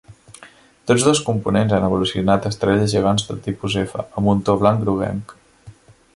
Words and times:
Tots 0.91 1.03
dos 1.07 1.21
components 1.27 1.75
han 1.79 1.85
evolucionat 1.89 2.47
a 2.49 2.53
estrelles 2.55 2.95
gegants 2.97 3.29
de 3.31 3.39
tipus 3.49 3.79
F 3.87 4.05
amb 4.09 4.35
un 4.35 4.43
to 4.49 4.57
blanc-groguenc. 4.65 5.37